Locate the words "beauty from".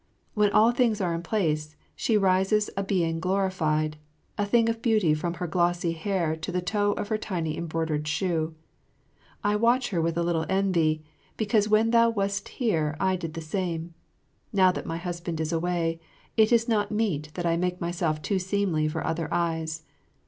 4.81-5.35